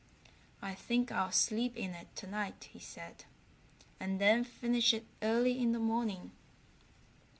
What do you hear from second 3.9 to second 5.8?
"and then finish it early in the